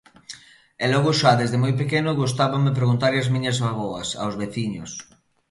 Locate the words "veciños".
4.41-4.91